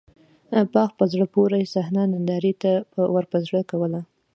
باغ 0.73 0.89
په 0.99 1.05
زړه 1.11 1.25
پورې 1.35 1.69
صحنه 1.73 2.01
نندارې 2.13 2.53
ته 2.61 2.71
ورپه 3.13 3.37
زړه 3.47 3.61
کوله. 3.71 4.01